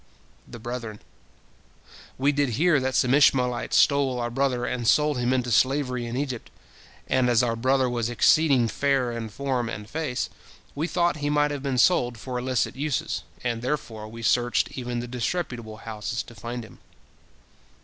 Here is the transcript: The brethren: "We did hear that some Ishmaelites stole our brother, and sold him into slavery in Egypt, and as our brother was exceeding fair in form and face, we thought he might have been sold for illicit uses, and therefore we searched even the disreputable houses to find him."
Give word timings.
The 0.47 0.57
brethren: 0.57 0.99
"We 2.17 2.31
did 2.31 2.49
hear 2.57 2.79
that 2.79 2.95
some 2.95 3.13
Ishmaelites 3.13 3.77
stole 3.77 4.19
our 4.19 4.31
brother, 4.31 4.65
and 4.65 4.87
sold 4.87 5.19
him 5.19 5.31
into 5.31 5.51
slavery 5.51 6.07
in 6.07 6.17
Egypt, 6.17 6.49
and 7.07 7.29
as 7.29 7.43
our 7.43 7.55
brother 7.55 7.87
was 7.87 8.09
exceeding 8.09 8.67
fair 8.67 9.11
in 9.11 9.29
form 9.29 9.69
and 9.69 9.87
face, 9.87 10.27
we 10.73 10.87
thought 10.87 11.17
he 11.17 11.29
might 11.29 11.51
have 11.51 11.61
been 11.61 11.77
sold 11.77 12.17
for 12.17 12.39
illicit 12.39 12.75
uses, 12.75 13.21
and 13.43 13.61
therefore 13.61 14.07
we 14.07 14.23
searched 14.23 14.71
even 14.75 15.01
the 15.01 15.07
disreputable 15.07 15.77
houses 15.77 16.23
to 16.23 16.33
find 16.33 16.63
him." 16.65 16.79